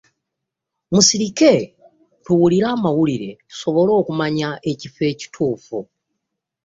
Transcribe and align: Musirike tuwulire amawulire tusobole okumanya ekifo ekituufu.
Musirike 0.93 1.51
tuwulire 2.23 2.65
amawulire 2.75 3.29
tusobole 3.49 3.91
okumanya 4.01 4.49
ekifo 4.71 5.01
ekituufu. 5.11 5.77